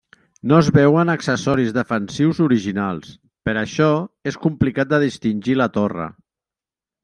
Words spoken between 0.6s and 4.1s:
es veuen accessoris defensius originals, per això